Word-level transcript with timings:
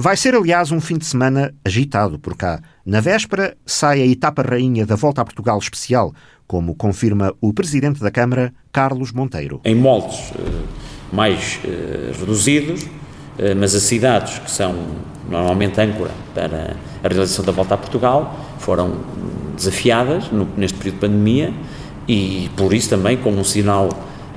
Vai 0.00 0.16
ser, 0.16 0.32
aliás, 0.36 0.70
um 0.70 0.80
fim 0.80 0.96
de 0.96 1.04
semana 1.04 1.52
agitado 1.64 2.20
por 2.20 2.36
cá. 2.36 2.62
Na 2.86 3.00
véspera, 3.00 3.56
sai 3.66 4.00
a 4.00 4.06
etapa 4.06 4.42
rainha 4.42 4.86
da 4.86 4.94
Volta 4.94 5.22
a 5.22 5.24
Portugal 5.24 5.58
especial, 5.58 6.14
como 6.46 6.76
confirma 6.76 7.34
o 7.40 7.52
Presidente 7.52 8.00
da 8.00 8.08
Câmara, 8.08 8.54
Carlos 8.70 9.10
Monteiro. 9.10 9.60
Em 9.64 9.74
moldes 9.74 10.32
eh, 10.38 10.62
mais 11.12 11.58
eh, 11.64 12.12
reduzidos, 12.16 12.86
eh, 13.40 13.56
mas 13.56 13.74
as 13.74 13.82
cidades 13.82 14.38
que 14.38 14.48
são 14.48 14.72
normalmente 15.28 15.80
âncora 15.80 16.12
para 16.32 16.76
a 17.02 17.08
realização 17.08 17.44
da 17.44 17.50
Volta 17.50 17.74
a 17.74 17.76
Portugal 17.76 18.38
foram 18.60 19.00
desafiadas 19.56 20.30
neste 20.56 20.78
período 20.78 20.94
de 20.94 21.00
pandemia 21.00 21.52
e 22.06 22.48
por 22.56 22.72
isso 22.72 22.88
também 22.88 23.16
como 23.16 23.40
um 23.40 23.44
sinal 23.44 23.88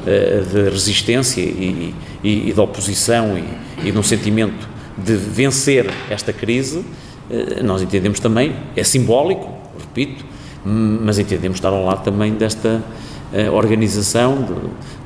de 0.03 0.69
resistência 0.71 1.39
e, 1.39 1.93
e, 2.23 2.49
e 2.49 2.51
de 2.51 2.59
oposição 2.59 3.37
e, 3.37 3.87
e 3.87 3.91
de 3.91 3.97
um 3.99 4.01
sentimento 4.01 4.70
de 5.03 5.15
vencer 5.15 5.89
esta 6.09 6.31
crise, 6.31 6.83
eh, 7.29 7.61
nós 7.63 7.81
entendemos 7.81 8.19
também, 8.19 8.55
é 8.75 8.83
simbólico, 8.83 9.49
repito, 9.79 10.25
mas 10.63 11.17
entendemos 11.17 11.57
estar 11.57 11.69
ao 11.69 11.83
lado 11.83 12.03
também 12.03 12.33
desta 12.33 12.83
eh, 13.33 13.49
organização, 13.49 14.43
de, 14.43 14.53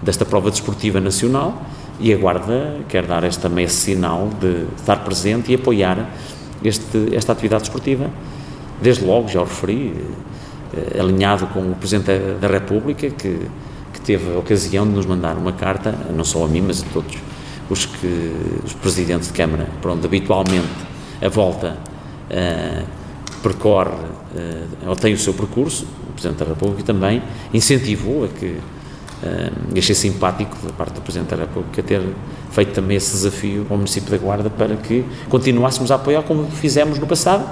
desta 0.02 0.26
prova 0.26 0.50
desportiva 0.50 1.00
nacional 1.00 1.62
e 2.00 2.14
a 2.14 2.18
Guarda 2.18 2.78
quer 2.90 3.05
dar 3.05 3.24
este, 3.24 3.40
também 3.40 3.66
esse 3.66 3.78
sinal 3.78 4.30
de 4.40 4.66
estar 4.76 4.98
presente 4.98 5.52
e 5.52 5.55
apoiar 5.55 6.10
este, 6.64 7.16
esta 7.16 7.32
atividade 7.32 7.64
desportiva. 7.64 8.10
Desde 8.82 9.05
logo, 9.05 9.30
já 9.30 9.41
o 9.41 9.46
referi, 9.46 9.94
eh, 10.74 11.00
alinhado 11.00 11.48
com 11.48 11.60
o 11.60 11.76
Presidente 11.76 12.12
da 12.41 12.48
República, 12.48 13.10
que, 13.10 13.40
que 13.94 14.02
teve 14.02 14.36
a 14.36 14.40
ocasião 14.40 14.86
de 14.86 14.94
nos 14.94 15.05
mandar 15.05 15.38
uma 15.38 15.54
carta, 15.54 15.96
não 16.14 16.26
só 16.26 16.44
a 16.44 16.48
mim, 16.48 16.62
mas 16.62 16.82
a 16.82 16.86
todos 16.91 17.16
os 17.70 17.86
que 17.86 18.34
os 18.64 18.74
presidentes 18.74 19.28
de 19.28 19.34
Câmara, 19.34 19.68
pronto, 19.82 20.05
habitualmente 20.05 20.68
a 21.22 21.30
volta 21.30 21.78
uh, 22.30 22.86
percorre 23.41 23.91
uh, 23.91 24.90
ou 24.90 24.96
tem 24.96 25.13
o 25.13 25.18
seu 25.18 25.34
percurso, 25.34 25.86
o 26.10 26.13
Presidente 26.13 26.40
da 26.40 26.46
República 26.46 26.84
também 26.84 27.21
incentivou 27.54 28.26
a 28.26 28.27
que 28.27 28.46
uh, 28.46 29.77
achei 29.77 29.96
simpático 29.96 30.55
da 30.66 30.74
parte 30.74 30.93
do 30.93 31.02
Presidente 31.02 31.30
da 31.30 31.38
República 31.38 31.82
ter 31.82 32.02
feito 32.52 32.74
também 32.74 32.98
esse 32.98 33.12
desafio 33.12 33.66
ao 33.70 33.77
município 33.77 34.12
da 34.12 34.18
Guarda 34.18 34.49
para 34.49 34.76
que 34.77 35.04
continuássemos 35.30 35.91
a 35.91 35.96
apoiar 35.96 36.24
como 36.24 36.46
fizemos 36.52 36.99
no 36.99 37.08
passado 37.08 37.46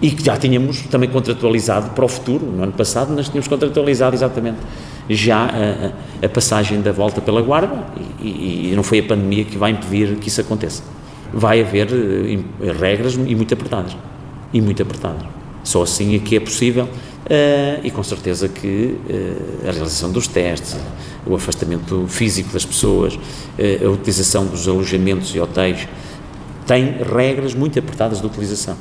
e 0.00 0.10
que 0.10 0.24
já 0.24 0.36
tínhamos 0.36 0.82
também 0.82 1.10
contratualizado 1.10 1.90
para 1.90 2.04
o 2.04 2.08
futuro, 2.08 2.46
no 2.46 2.62
ano 2.62 2.72
passado 2.72 3.12
nós 3.12 3.28
tínhamos 3.28 3.48
contratualizado 3.48 4.14
exatamente 4.14 4.58
já 5.08 5.46
a, 5.46 6.26
a 6.26 6.28
passagem 6.28 6.80
da 6.80 6.92
volta 6.92 7.20
pela 7.20 7.40
Guarda 7.40 7.86
e, 8.20 8.70
e, 8.70 8.72
não 8.76 8.82
foi 8.82 8.98
a 8.98 9.02
pandemia 9.02 9.44
que 9.44 9.56
vai 9.56 9.70
impedir 9.70 10.16
que 10.16 10.28
isso 10.28 10.40
aconteça. 10.40 10.82
Vai 11.32 11.60
haver 11.60 11.88
uh, 11.90 12.78
regras 12.78 13.14
e 13.14 13.34
muito 13.34 13.52
apertadas. 13.54 13.96
E 14.52 14.60
muito 14.60 14.82
apertadas. 14.82 15.22
Só 15.62 15.82
assim 15.82 16.14
é 16.14 16.18
que 16.18 16.36
é 16.36 16.40
possível 16.40 16.84
uh, 16.84 17.80
e 17.82 17.90
com 17.90 18.02
certeza 18.02 18.48
que 18.48 18.96
uh, 19.08 19.68
a 19.68 19.72
realização 19.72 20.10
dos 20.10 20.26
testes, 20.26 20.76
o 21.26 21.34
afastamento 21.34 22.06
físico 22.08 22.52
das 22.52 22.64
pessoas, 22.64 23.18
a 23.84 23.88
utilização 23.88 24.46
dos 24.46 24.66
alojamentos 24.66 25.34
e 25.34 25.40
hotéis, 25.40 25.86
tem 26.66 26.96
regras 27.02 27.54
muito 27.54 27.78
apertadas 27.78 28.20
de 28.20 28.26
utilização. 28.26 28.76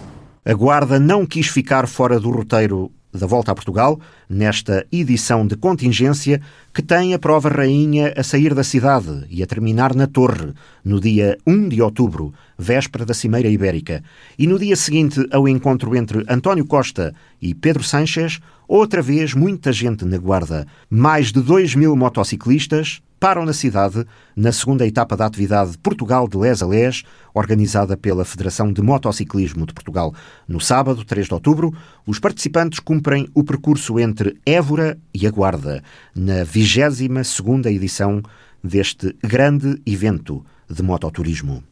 A 0.45 0.53
Guarda 0.53 0.98
não 0.98 1.25
quis 1.25 1.48
ficar 1.48 1.88
fora 1.88 2.20
do 2.20 2.30
roteiro 2.30 2.89
da 3.18 3.28
Volta 3.28 3.52
a 3.52 3.56
Portugal, 3.56 4.00
nesta 4.30 4.86
edição 4.92 5.46
de 5.46 5.56
contingência 5.56 6.42
que 6.73 6.82
tem 6.82 7.14
a 7.14 7.20
prova 7.20 7.50
rainha 7.50 8.14
a 8.16 8.23
sair 8.23 8.54
da 8.54 8.64
cidade 8.64 9.26
e 9.30 9.42
a 9.42 9.48
terminar 9.48 9.96
na 9.96 10.08
Torre, 10.08 10.54
no 10.86 11.00
dia 11.00 11.38
1 11.45 11.70
de 11.70 11.82
outubro, 11.82 12.34
véspera 12.58 13.06
da 13.06 13.14
Cimeira 13.14 13.50
Ibérica. 13.50 14.04
E 14.38 14.48
no 14.48 14.60
dia 14.60 14.76
seguinte 14.76 15.26
ao 15.32 15.48
encontro 15.48 15.95
entre 15.95 16.23
António 16.30 16.66
Costa 16.66 17.14
e 17.42 17.54
Pedro 17.54 17.84
Sanches, 17.84 18.40
outra 18.68 19.02
vez 19.02 19.34
muita 19.34 19.72
gente 19.72 20.06
na 20.06 20.18
Guarda. 20.18 20.68
Mais 20.90 21.32
de 21.32 21.42
2 21.42 21.76
mil 21.76 21.95
motociclistas, 21.95 23.02
param 23.20 23.45
na 23.45 23.54
cidade 23.54 24.05
na 24.36 24.52
segunda 24.52 24.86
etapa 24.86 25.16
da 25.16 25.26
atividade 25.26 25.78
Portugal 25.78 26.28
de 26.28 26.38
Les 26.38 26.61
a 26.61 26.67
Les, 26.67 27.04
organizada 27.33 27.98
pela 27.98 28.26
Federação 28.26 28.72
de 28.72 28.82
Motociclismo 28.82 29.66
de 29.66 29.73
Portugal. 29.73 30.14
No 30.48 30.60
sábado, 30.60 31.04
3 31.04 31.27
de 31.27 31.33
outubro, 31.33 31.73
os 32.06 32.20
participantes 32.20 32.80
cumprem 32.80 33.27
o 33.33 33.44
percurso 33.44 34.00
entre 34.00 34.38
Évora 34.45 34.98
e 35.14 35.26
a 35.26 35.32
Guarda, 35.32 35.83
na 36.16 36.44
22ª 36.45 37.67
edição 37.67 38.22
deste 38.64 39.16
grande 39.23 39.82
evento 39.86 40.45
de 40.70 40.83
mototurismo. 40.83 41.64